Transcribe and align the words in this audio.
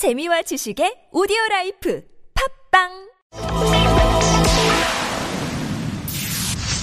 재미와 0.00 0.40
지식의 0.40 1.12
오디오 1.12 1.36
라이프 1.50 2.00
팟빵 2.72 2.88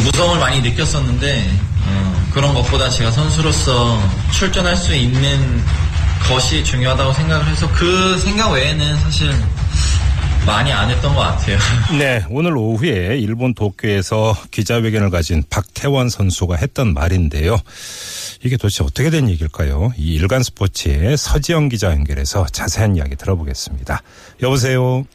무서움을 0.03 0.39
많이 0.39 0.61
느꼈었는데 0.61 1.49
어, 1.87 2.29
그런 2.31 2.53
것보다 2.53 2.91
제가 2.91 3.09
선수로서 3.09 3.97
출전할 4.37 4.77
수 4.77 4.95
있는 4.95 5.19
것이 6.29 6.63
중요하다고 6.63 7.13
생각을 7.13 7.47
해서 7.47 7.67
그 7.73 8.19
생각 8.19 8.51
외에는 8.51 8.97
사실 8.97 9.31
많이 10.45 10.71
안 10.71 10.91
했던 10.91 11.15
것 11.15 11.21
같아요. 11.21 11.57
네, 11.97 12.23
오늘 12.29 12.55
오후에 12.55 13.17
일본 13.17 13.55
도쿄에서 13.55 14.37
기자회견을 14.51 15.09
가진 15.09 15.43
박태환 15.49 16.09
선수가 16.09 16.55
했던 16.57 16.93
말인데요. 16.93 17.59
이게 18.43 18.57
도대체 18.57 18.83
어떻게 18.83 19.09
된 19.09 19.29
얘기일까요? 19.29 19.91
이 19.97 20.15
일간 20.15 20.43
스포츠의 20.43 21.17
서지영 21.17 21.69
기자 21.69 21.91
연결해서 21.91 22.45
자세한 22.47 22.95
이야기 22.95 23.15
들어보겠습니다. 23.15 24.01
여보세요. 24.43 25.05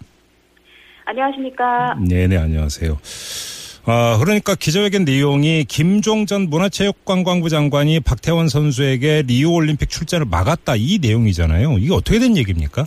안녕하십니까. 1.04 1.94
네네, 2.06 2.36
안녕하세요. 2.36 2.98
아, 3.84 4.16
그러니까 4.20 4.54
기자회견 4.54 5.04
내용이 5.04 5.64
김종 5.64 6.26
전 6.26 6.42
문화체육관광부 6.48 7.48
장관이 7.48 8.00
박태원 8.00 8.48
선수에게 8.48 9.24
리우 9.26 9.50
올림픽 9.50 9.90
출전을 9.90 10.26
막았다 10.26 10.76
이 10.76 10.98
내용이잖아요. 11.00 11.78
이게 11.78 11.92
어떻게 11.92 12.18
된 12.20 12.36
얘기입니까? 12.36 12.86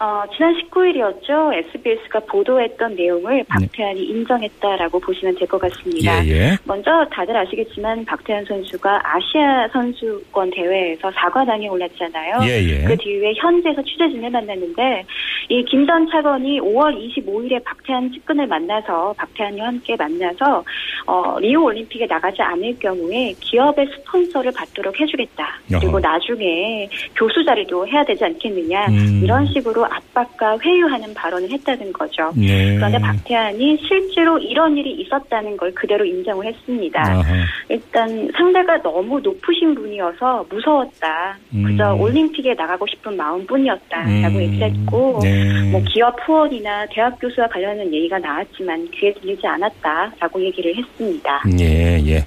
어, 0.00 0.22
지난 0.36 0.54
19일이었죠. 0.54 1.52
SBS가 1.54 2.20
보도했던 2.20 2.94
내용을 2.94 3.42
박태환이 3.48 4.00
인정했다라고 4.04 5.00
보시면 5.00 5.34
될 5.34 5.48
것 5.48 5.58
같습니다. 5.62 6.20
네. 6.20 6.28
예, 6.28 6.32
예. 6.52 6.56
먼저 6.64 7.04
다들 7.10 7.36
아시겠지만 7.36 8.04
박태환 8.04 8.44
선수가 8.44 9.00
아시아 9.02 9.66
선수권 9.72 10.50
대회에서 10.50 11.10
4관왕에 11.10 11.68
올랐잖아요. 11.72 12.38
예, 12.42 12.62
예. 12.62 12.84
그 12.84 12.96
뒤에 12.96 13.32
현지에서 13.38 13.82
취재진을 13.82 14.30
만났는데 14.30 15.04
이 15.50 15.64
김 15.64 15.86
전 15.86 16.06
차관이 16.10 16.60
5월 16.60 16.94
25일에 17.16 17.62
박태환 17.64 18.12
측근을 18.12 18.46
만나서 18.46 19.14
박태환과 19.16 19.64
함께 19.64 19.96
만나서 19.96 20.62
어, 21.06 21.38
리우 21.40 21.62
올림픽에 21.62 22.06
나가지 22.06 22.42
않을 22.42 22.78
경우에 22.78 23.34
기업의 23.40 23.86
스폰서를 23.86 24.52
받도록 24.52 25.00
해주겠다. 25.00 25.48
그리고 25.68 25.92
어허. 25.96 26.00
나중에 26.00 26.88
교수 27.16 27.42
자리도 27.44 27.86
해야 27.88 28.04
되지 28.04 28.24
않겠느냐. 28.24 28.86
음. 28.88 29.20
이런 29.24 29.46
식으로 29.46 29.86
압박과 29.86 30.58
회유하는 30.62 31.14
발언을 31.14 31.50
했다는 31.50 31.92
거죠. 31.94 32.30
네. 32.36 32.76
그런데 32.76 32.98
박태환이 32.98 33.78
실제로 33.78 34.38
이런 34.38 34.76
일이 34.76 34.92
있었다는 35.00 35.56
걸 35.56 35.72
그대로 35.72 36.04
인정을 36.04 36.44
했습니다. 36.46 37.00
아하. 37.00 37.24
일단 37.70 38.30
상대가 38.36 38.80
너무 38.82 39.18
높으신 39.20 39.74
분이어서 39.74 40.44
무서웠다. 40.50 41.38
그저 41.50 41.94
음. 41.94 42.00
올림픽에 42.02 42.52
나가고 42.52 42.86
싶은 42.86 43.16
마음뿐이었다라고 43.16 44.36
음. 44.36 44.42
얘기를 44.42 44.70
했고 44.70 45.20
네. 45.22 45.37
뭐 45.70 45.82
기업 45.92 46.14
후원이나 46.26 46.86
대학 46.92 47.18
교수와 47.20 47.48
관련된 47.48 47.92
얘기가 47.92 48.18
나왔지만 48.18 48.90
귀에 48.90 49.12
들리지 49.14 49.46
않았다라고 49.46 50.44
얘기를 50.44 50.74
했습니다. 50.76 51.42
예, 51.60 52.02
예. 52.06 52.24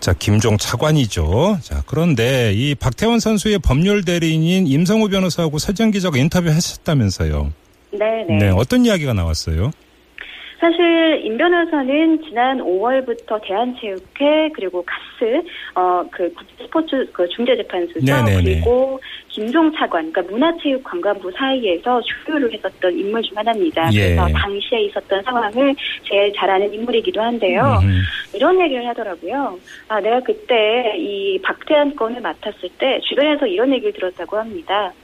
자, 0.00 0.12
김종 0.12 0.58
차관이죠. 0.58 1.58
자, 1.62 1.82
그런데 1.86 2.52
이 2.52 2.74
박태원 2.74 3.20
선수의 3.20 3.58
법률 3.60 4.04
대리인인 4.04 4.66
임성우 4.66 5.08
변호사하고 5.08 5.58
서지영 5.58 5.92
기자가 5.92 6.18
인터뷰 6.18 6.48
했었다면서요. 6.48 7.52
네네. 7.92 8.38
네, 8.38 8.50
어떤 8.50 8.84
이야기가 8.84 9.14
나왔어요? 9.14 9.70
사실 10.64 11.20
임 11.26 11.36
변호사는 11.36 12.22
지난 12.22 12.58
5월부터 12.58 13.38
대한체육회 13.42 14.48
그리고 14.54 14.82
카스 14.86 15.42
어그 15.74 16.34
스포츠 16.58 17.06
그 17.12 17.28
중재재판소죠 17.28 18.00
네네네. 18.00 18.42
그리고 18.42 18.98
김종 19.28 19.70
차관 19.76 20.10
그러니까 20.10 20.22
문화체육관광부 20.32 21.30
사이에서 21.32 22.00
주류를 22.00 22.50
했었던 22.54 22.98
인물 22.98 23.20
중 23.20 23.36
하나입니다. 23.36 23.92
예. 23.92 24.14
그래서 24.14 24.26
당시에 24.28 24.84
있었던 24.84 25.22
상황을 25.24 25.74
제일 26.08 26.32
잘 26.32 26.48
아는 26.48 26.72
인물이기도 26.72 27.20
한데요. 27.20 27.80
음. 27.82 28.00
이런 28.34 28.58
얘기를 28.58 28.88
하더라고요. 28.88 29.58
아 29.88 30.00
내가 30.00 30.20
그때 30.20 30.94
이 30.96 31.38
박태환 31.42 31.94
건을 31.94 32.22
맡았을 32.22 32.70
때 32.78 33.00
주변에서 33.02 33.46
이런 33.46 33.70
얘기를 33.70 33.92
들었다고 33.92 34.38
합니다. 34.38 34.94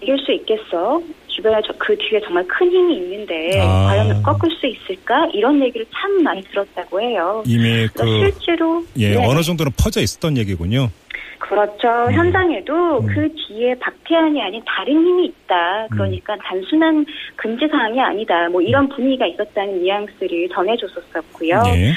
이길 0.00 0.18
수 0.18 0.32
있겠어? 0.32 1.00
주변에 1.28 1.60
저, 1.66 1.72
그 1.78 1.96
뒤에 1.96 2.20
정말 2.20 2.46
큰 2.48 2.70
힘이 2.70 2.96
있는데 2.96 3.60
아. 3.60 3.88
과연 3.88 4.22
꺾을 4.22 4.50
수 4.50 4.66
있을까? 4.66 5.28
이런 5.34 5.62
얘기를 5.62 5.86
참 5.94 6.22
많이 6.22 6.40
들었다고 6.42 7.00
해요. 7.00 7.42
이미 7.46 7.86
그, 7.94 8.06
실제로 8.06 8.82
예, 8.96 9.10
네, 9.10 9.26
어느 9.26 9.42
정도는 9.42 9.72
퍼져 9.76 10.00
있었던 10.00 10.36
얘기군요. 10.38 10.90
그렇죠. 11.38 11.88
음. 12.08 12.12
현장에도 12.12 12.98
음. 13.00 13.06
그 13.06 13.28
뒤에 13.34 13.74
박태환이 13.78 14.40
아닌 14.40 14.62
다른 14.66 14.94
힘이 14.94 15.26
있다. 15.26 15.86
그러니까 15.90 16.36
단순한 16.42 17.04
금지 17.36 17.68
사항이 17.68 18.00
아니다. 18.00 18.48
뭐 18.48 18.60
이런 18.62 18.88
분위기가 18.88 19.26
있었다는 19.26 19.82
뉘앙스를 19.82 20.48
전해줬었고요. 20.52 21.62
예. 21.66 21.92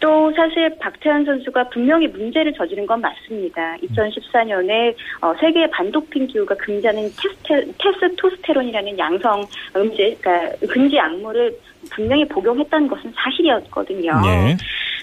또 0.00 0.32
사실 0.34 0.74
박태환 0.78 1.24
선수가 1.24 1.68
분명히 1.68 2.08
문제를 2.08 2.52
저지른 2.54 2.86
건 2.86 3.00
맞습니다. 3.00 3.76
2014년에 3.82 4.94
어, 5.20 5.34
세계 5.38 5.68
반도핑 5.70 6.26
기구가 6.26 6.54
금지하는 6.56 7.02
테스테, 7.02 7.72
테스토스테론이라는 7.78 8.98
양성 8.98 9.46
음질, 9.76 10.16
그러니까 10.20 10.56
금지 10.66 10.96
약물을 10.96 11.56
분명히 11.90 12.26
복용했다는 12.26 12.88
것은 12.88 13.12
사실이었거든요. 13.14 14.12
예. 14.24 14.56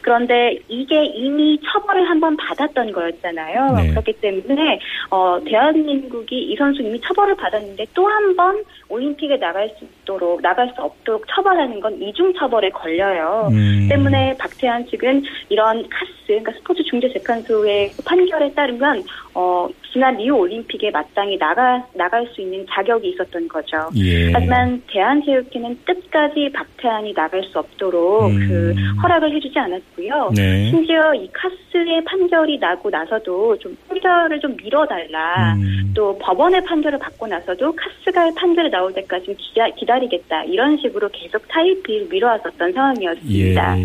그런데 0.08 0.58
이게 0.70 1.04
이미 1.04 1.60
처벌을 1.70 2.10
한 2.10 2.18
번 2.22 2.36
받았던 2.38 2.94
거였잖아요. 2.94 3.76
네. 3.76 3.90
그렇기 3.92 4.14
때문에 4.14 4.80
어, 5.12 5.38
대한민국이 5.46 6.36
이 6.52 6.56
선수 6.56 6.82
이미 6.82 7.00
처벌을 7.02 7.36
받았는데 7.36 7.86
또 7.94 8.08
한 8.08 8.36
번 8.38 8.64
올림픽에 8.90 9.38
나갈 9.38 9.70
수 9.78 9.84
있도록 9.86 10.42
나갈 10.42 10.72
수 10.76 10.82
없도록 10.82 11.26
처벌하는 11.28 11.80
건 11.82 12.02
이중 12.02 12.34
처벌에 12.34 12.70
걸려요. 12.70 13.50
음. 13.52 13.88
때문에 13.90 14.36
박태환 14.40 14.88
측은 14.88 15.24
이런 15.50 15.88
카스, 15.90 16.12
그러니까 16.28 16.54
스포츠 16.54 16.82
중재 16.84 17.10
재판소의 17.12 17.92
판결에 18.06 18.54
따르면 18.54 19.04
어, 19.36 19.68
지난 19.92 20.18
리우 20.18 20.36
올림픽에 20.36 20.92
마땅히 20.92 21.38
나가 21.38 21.86
나갈 21.94 22.28
수 22.28 22.42
있는 22.42 22.66
자격이 22.70 23.10
있었던 23.10 23.48
거죠. 23.48 23.90
예. 23.98 24.32
하지만 24.32 24.82
대한체육회는 24.88 25.80
끝까지 25.86 26.52
박태환이 26.54 27.14
나갈 27.14 27.44
수 27.44 27.60
없도록 27.60 28.28
음. 28.28 28.48
그 28.48 28.76
허락을 29.02 29.34
해주지 29.36 29.58
않았고요. 29.58 30.32
네. 30.36 30.70
심지어 30.70 31.14
이 31.14 31.30
카스의 31.32 32.04
판결이 32.06 32.60
나고 32.60 32.90
나서도 32.90 33.58
좀 33.60 33.76
판결을 33.88 34.40
좀 34.40 34.56
미뤄달라. 34.58 35.54
음. 35.54 35.94
또 35.96 36.18
법원의 36.20 36.64
판결을 36.66 37.00
받고 37.00 37.28
나서도 37.28 37.76
카스가 37.76 38.32
판결이 38.36 38.70
나올 38.70 38.94
때까지 38.94 39.36
기다, 39.38 39.68
기다리겠다. 39.70 40.44
이런 40.44 40.78
식으로 40.78 41.10
계속 41.12 41.48
타이피를 41.48 42.08
미뤄왔었던 42.10 42.70
예. 42.70 42.74
상황이었습니다. 42.74 43.80
예. 43.80 43.84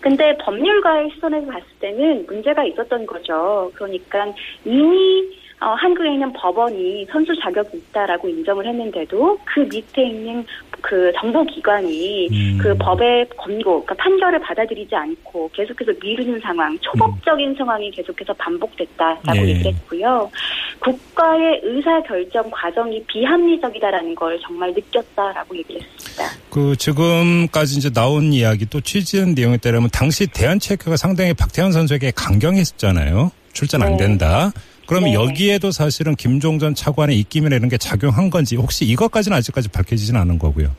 근데 0.00 0.36
법률가의 0.38 1.10
시선에서 1.14 1.46
봤을 1.46 1.66
때는 1.80 2.26
문제가 2.26 2.64
있었던 2.64 3.06
거죠. 3.06 3.70
그러니까 3.74 4.26
이미 4.64 5.41
어, 5.62 5.74
한국에 5.74 6.12
있는 6.12 6.32
법원이 6.32 7.06
선수 7.10 7.32
자격이 7.40 7.76
있다라고 7.76 8.28
인정을 8.28 8.66
했는데도 8.66 9.38
그 9.44 9.60
밑에 9.60 10.08
있는 10.08 10.44
그 10.80 11.12
정보기관이 11.20 12.28
음. 12.32 12.58
그 12.60 12.76
법의 12.76 13.28
권고, 13.36 13.84
그러니까 13.84 13.94
판결을 13.94 14.40
받아들이지 14.40 14.92
않고 14.92 15.48
계속해서 15.52 15.92
미루는 16.02 16.40
상황, 16.40 16.76
초법적인 16.80 17.54
상황이 17.54 17.92
계속해서 17.92 18.32
반복됐다라고 18.34 19.36
예. 19.36 19.48
얘기를 19.50 19.72
했고요. 19.72 20.28
국가의 20.80 21.60
의사 21.62 22.02
결정 22.02 22.50
과정이 22.50 23.00
비합리적이다라는 23.04 24.16
걸 24.16 24.40
정말 24.40 24.72
느꼈다라고 24.72 25.56
얘기를 25.56 25.80
했습니다. 25.80 26.24
그 26.50 26.74
지금까지 26.74 27.78
이제 27.78 27.90
나온 27.90 28.32
이야기 28.32 28.66
또 28.66 28.80
취재한 28.80 29.34
내용에 29.34 29.58
따르면 29.58 29.90
당시 29.92 30.26
대한체육회가 30.26 30.96
상당히 30.96 31.32
박태환 31.34 31.70
선수에게 31.70 32.10
강경했었잖아요. 32.16 33.30
출전 33.52 33.82
안 33.82 33.92
네. 33.92 33.98
된다. 33.98 34.50
그러면 34.92 35.10
네. 35.10 35.14
여기에도 35.14 35.70
사실은 35.70 36.14
김종 36.14 36.58
전 36.58 36.74
차관의 36.74 37.18
입김이나 37.18 37.56
이런 37.56 37.70
게 37.70 37.78
작용한 37.78 38.28
건지 38.28 38.56
혹시 38.56 38.84
이것까지는 38.84 39.34
아직까지 39.38 39.68
밝혀지진 39.68 40.16
않은 40.16 40.38
거고요. 40.38 40.70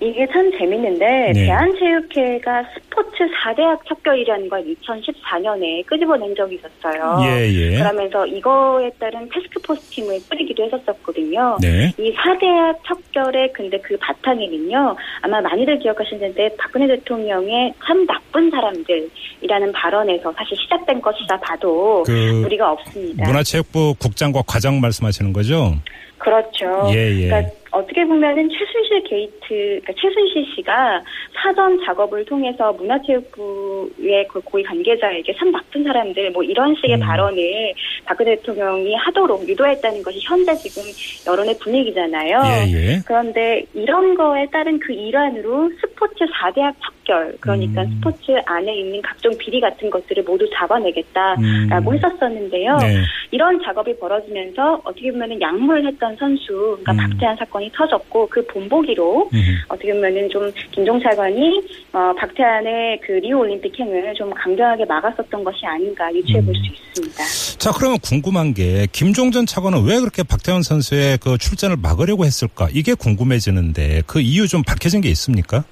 이게 0.00 0.26
참 0.32 0.50
재밌는데 0.56 1.32
네. 1.34 1.44
대한체육회가 1.44 2.64
스포츠 2.72 3.18
4대학 3.44 3.86
척결이라는 3.86 4.48
걸 4.48 4.64
2014년에 4.64 5.84
끄집어낸 5.84 6.34
적이 6.34 6.56
있었어요. 6.56 7.18
예, 7.22 7.46
예. 7.46 7.78
그러면서 7.78 8.26
이거에 8.26 8.90
따른 8.98 9.28
테스크포스 9.28 9.90
팀을 9.90 10.18
꾸리기도 10.30 10.64
했었었거든요. 10.64 11.58
네. 11.60 11.92
이 11.98 12.14
4대학 12.14 12.78
척결의 12.86 13.52
근데 13.52 13.78
그 13.80 13.94
바탕에는요. 13.98 14.96
아마 15.20 15.40
많이들 15.42 15.78
기억하실 15.78 16.18
텐데 16.18 16.48
박근혜 16.58 16.86
대통령의 16.86 17.74
참 17.84 18.06
나쁜 18.06 18.50
사람들이라는 18.50 19.72
발언에서 19.72 20.32
사실 20.32 20.56
시작된 20.62 21.02
것이다 21.02 21.38
봐도 21.40 22.04
그 22.06 22.10
무리가 22.42 22.72
없습니다. 22.72 23.26
문화체육부 23.26 23.96
국장과 23.98 24.42
과장 24.46 24.80
말씀하시는 24.80 25.34
거죠? 25.34 25.74
그렇죠. 26.16 26.88
예, 26.92 27.22
예. 27.22 27.28
그러니까 27.28 27.59
어떻게 27.72 28.04
보면은 28.04 28.48
최순실 28.48 29.04
게이트, 29.04 29.48
그러니까 29.48 29.92
최순실 29.92 30.46
씨가 30.54 31.02
사전 31.34 31.82
작업을 31.84 32.24
통해서 32.24 32.72
문화체육부의 32.72 34.26
그 34.28 34.40
고위 34.40 34.62
관계자에게 34.64 35.34
참 35.34 35.52
나쁜 35.52 35.84
사람들 35.84 36.32
뭐 36.32 36.42
이런 36.42 36.74
식의 36.74 36.96
음. 36.96 37.00
발언을 37.00 37.74
박근혜 38.04 38.36
대통령이 38.36 38.94
하도록 38.94 39.48
유도했다는 39.48 40.02
것이 40.02 40.20
현재 40.22 40.54
지금 40.56 40.82
여론의 41.26 41.58
분위기잖아요. 41.58 42.42
예, 42.44 42.72
예. 42.72 43.00
그런데 43.06 43.64
이런 43.74 44.14
거에 44.14 44.46
따른 44.52 44.78
그 44.78 44.92
일환으로 44.92 45.70
스포츠 45.80 46.24
4대악 46.24 46.74
척결, 46.80 47.36
그러니까 47.40 47.82
음. 47.82 47.94
스포츠 47.94 48.32
안에 48.46 48.74
있는 48.74 49.02
각종 49.02 49.36
비리 49.38 49.60
같은 49.60 49.90
것들을 49.90 50.22
모두 50.24 50.48
잡아내겠다라고 50.54 51.90
음. 51.90 51.94
했었었는데요. 51.94 52.76
네. 52.78 53.02
이런 53.30 53.60
작업이 53.62 53.98
벌어지면서 53.98 54.80
어떻게 54.84 55.10
보면은 55.12 55.40
약물을 55.40 55.86
했던 55.86 56.16
선수, 56.16 56.78
그러니까 56.80 56.92
음. 56.92 56.96
박태환 56.96 57.36
사건이 57.36 57.70
터졌고 57.74 58.28
그 58.28 58.44
본보기로 58.46 59.30
음. 59.32 59.40
어떻게 59.68 59.92
보면은 59.92 60.28
좀 60.30 60.50
김종차관이 60.72 61.62
어, 61.92 62.12
박태환의 62.16 63.00
그 63.02 63.12
리우 63.12 63.38
올림픽 63.38 63.78
행을 63.78 64.14
좀 64.14 64.30
강경하게 64.30 64.84
막았었던 64.84 65.44
것이 65.44 65.66
아닌가 65.66 66.12
유추해 66.14 66.42
볼수 66.44 66.60
음. 66.60 66.74
있습니다. 66.74 67.24
자, 67.58 67.70
그 67.72 67.89
러면 67.90 67.98
궁금한 68.00 68.54
게 68.54 68.86
김종전 68.92 69.46
차관은 69.46 69.84
왜 69.84 69.98
그렇게 69.98 70.22
박태원 70.22 70.62
선수의 70.62 71.18
그 71.18 71.36
출전을 71.38 71.76
막으려고 71.76 72.24
했을까? 72.24 72.68
이게 72.72 72.94
궁금해지는데 72.94 74.02
그 74.06 74.20
이유 74.20 74.46
좀 74.46 74.62
밝혀진 74.62 75.00
게 75.00 75.08
있습니까? 75.10 75.64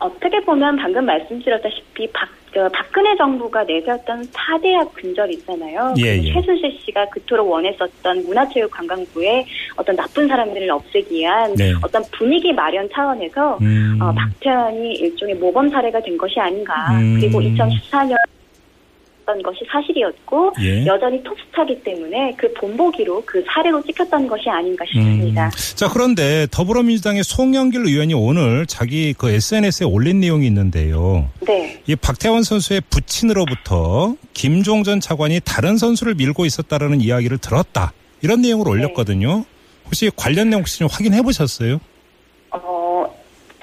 어떻게 0.00 0.40
보면 0.40 0.76
방금 0.76 1.06
말씀드렸다시피 1.06 2.10
박, 2.12 2.28
그 2.52 2.68
박근혜 2.70 3.16
정부가 3.16 3.64
내세웠던 3.64 4.26
4대학 4.26 4.92
근절 4.92 5.30
있잖아요. 5.32 5.94
예, 5.98 6.20
예. 6.22 6.32
최순실 6.32 6.78
씨가 6.84 7.08
그토록 7.10 7.48
원했었던 7.48 8.24
문화체육관광부의 8.24 9.46
어떤 9.76 9.96
나쁜 9.96 10.26
사람들을 10.26 10.70
없애기 10.70 11.14
위한 11.14 11.54
네. 11.54 11.72
어떤 11.82 12.02
분위기 12.12 12.52
마련 12.52 12.88
차원에서 12.92 13.58
음. 13.60 13.98
어, 14.00 14.12
박태환이 14.12 14.94
일종의 14.94 15.36
모범 15.36 15.68
사례가 15.68 16.00
된 16.00 16.16
것이 16.16 16.38
아닌가. 16.40 16.74
음. 16.92 17.18
그리고 17.20 17.40
2014년 17.40 18.16
던 19.28 19.42
것이 19.42 19.58
사실이었고 19.70 20.54
예. 20.62 20.86
여전히 20.86 21.22
톱스타기 21.22 21.82
때문에 21.84 22.34
그 22.38 22.50
본보기로 22.54 23.22
그 23.26 23.44
사례로 23.46 23.82
찍혔던 23.82 24.26
것이 24.26 24.48
아닌가 24.48 24.86
싶습니다. 24.86 25.46
음. 25.46 25.50
자, 25.76 25.90
그런데 25.92 26.46
더불어민주당의 26.50 27.22
송영길 27.24 27.86
의원이 27.86 28.14
오늘 28.14 28.64
자기 28.66 29.12
그 29.12 29.28
SNS에 29.28 29.84
올린 29.84 30.20
내용이 30.20 30.46
있는데요. 30.46 31.28
네. 31.46 31.82
이 31.86 31.94
박태원 31.94 32.42
선수의 32.42 32.80
부친으로부터 32.88 34.16
김종전 34.32 35.00
차관이 35.00 35.40
다른 35.44 35.76
선수를 35.76 36.14
밀고 36.14 36.46
있었다라는 36.46 37.02
이야기를 37.02 37.36
들었다. 37.36 37.92
이런 38.22 38.40
내용을 38.40 38.66
올렸거든요. 38.66 39.44
혹시 39.84 40.10
관련 40.16 40.48
내용 40.48 40.60
혹시 40.60 40.78
좀 40.78 40.88
확인해 40.90 41.20
보셨어요? 41.20 41.80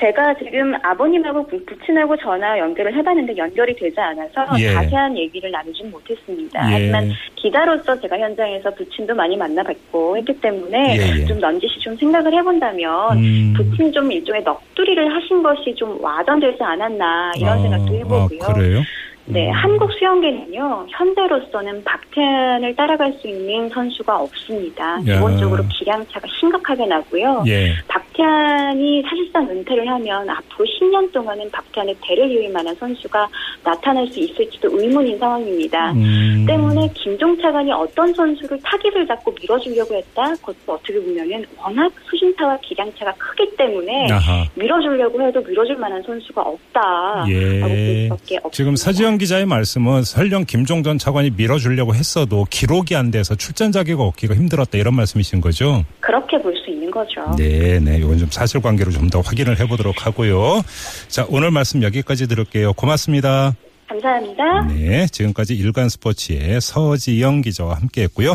어, 0.06 0.08
제가 0.08 0.36
지금 0.36 0.74
아버님하고 0.84 1.48
부- 1.48 1.66
부친하고 1.66 2.16
전화 2.18 2.58
연결을 2.60 2.96
해봤는데 2.96 3.36
연결이 3.38 3.76
되지 3.76 4.00
않아서 4.00 4.46
예. 4.60 4.72
자세한 4.74 5.18
얘기를 5.18 5.50
나누진 5.52 5.90
못했습니다. 5.90 6.70
예. 6.70 6.74
하지만 6.74 7.12
기자로서 7.36 8.00
제가 8.00 8.18
현장에서 8.20 8.70
부친도 8.76 9.16
많이 9.16 9.36
만나뵙고 9.36 10.18
했기 10.18 10.40
때문에 10.40 10.98
예, 10.98 11.22
예. 11.22 11.26
좀 11.26 11.40
넌지시 11.40 11.80
좀 11.80 11.96
생각을 11.98 12.32
해본다면 12.34 13.18
음. 13.18 13.54
부친이 13.58 13.92
좀 13.92 14.12
일종의 14.12 14.44
넋두리를 14.44 15.16
하신 15.16 15.42
것이 15.42 15.74
좀 15.76 15.98
와전되지 16.04 16.62
않았나 16.62 17.32
이런 17.38 17.58
아, 17.58 17.62
생각도 17.62 17.94
해보고요. 17.96 18.40
아, 18.44 18.54
그래요? 18.54 18.82
네, 19.28 19.48
음. 19.48 19.54
한국 19.54 19.92
수영계는요, 19.94 20.86
현재로서는 20.88 21.84
박태환을 21.84 22.76
따라갈 22.76 23.12
수 23.14 23.28
있는 23.28 23.68
선수가 23.70 24.20
없습니다. 24.20 25.00
야. 25.08 25.16
기본적으로 25.16 25.64
기량차가 25.68 26.28
심각하게 26.40 26.86
나고요. 26.86 27.44
예. 27.48 27.72
박태환이 28.16 29.04
사실상 29.04 29.50
은퇴를 29.50 29.88
하면 29.88 30.30
앞으로 30.30 30.66
10년 30.66 31.12
동안은 31.12 31.52
박태환의 31.52 31.96
대를 32.02 32.32
이을 32.32 32.52
만한 32.52 32.74
선수가 32.76 33.28
나타날 33.64 34.08
수 34.08 34.20
있을지도 34.20 34.70
의문인 34.72 35.18
상황입니다. 35.20 35.92
음. 35.92 36.46
때문에 36.48 36.90
김종차관이 36.94 37.72
어떤 37.72 38.14
선수를 38.14 38.60
타깃을 38.64 39.06
잡고 39.08 39.36
밀어주려고 39.42 39.96
했다? 39.96 40.34
그것도 40.36 40.74
어떻게 40.74 41.00
보면은 41.00 41.46
워낙 41.58 41.92
수신차와 42.10 42.58
기량차가 42.62 43.14
크기 43.18 43.56
때문에 43.58 44.12
아하. 44.12 44.46
밀어주려고 44.56 45.22
해도 45.22 45.42
밀어줄 45.42 45.76
만한 45.76 46.02
선수가 46.04 46.42
없다. 46.42 47.26
예. 47.28 47.60
라고 47.60 47.74
볼 47.74 47.96
수밖에 48.04 48.38
없습니다. 48.38 48.50
지금 48.52 48.76
서지영 48.76 49.18
기자의 49.18 49.46
말씀은 49.46 50.04
설령 50.04 50.46
김종 50.46 50.84
전 50.84 50.98
차관이 50.98 51.32
밀어주려고 51.32 51.94
했어도 51.94 52.46
기록이 52.50 52.96
안 52.96 53.12
돼서 53.12 53.36
출전 53.36 53.72
자격이 53.72 54.02
얻기가 54.02 54.36
힘들었다 54.36 54.78
이런 54.78 54.96
말씀이신 54.96 55.42
거죠? 55.42 55.84
그렇게 56.06 56.42
볼 56.42 56.54
수 56.56 56.70
있는 56.72 56.90
거죠. 56.92 57.22
네, 57.38 57.80
네. 57.80 57.98
이건 57.98 58.18
좀 58.18 58.30
사실관계로 58.32 58.92
좀 58.92 59.10
더 59.10 59.22
확인을 59.22 59.60
해보도록 59.60 60.06
하고요. 60.06 60.62
자, 61.08 61.26
오늘 61.30 61.52
말씀 61.52 61.84
여기까지 61.84 62.28
들을게요. 62.28 62.74
고맙습니다. 62.74 63.54
감사합니다. 63.88 64.62
네, 64.74 65.06
지금까지 65.12 65.56
일간 65.56 65.90
스포츠의 65.90 66.60
서지영 66.60 67.42
기자와 67.42 67.76
함께했고요. 67.76 68.34